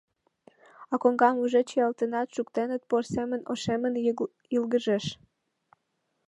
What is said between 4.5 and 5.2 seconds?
йылгыжеш.